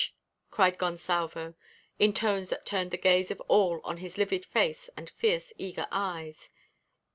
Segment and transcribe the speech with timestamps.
[0.49, 1.53] _"cried Gonsalvo,
[1.99, 5.87] in tones that turned the gaze of all on his livid face and fierce eager
[5.91, 6.49] eyes.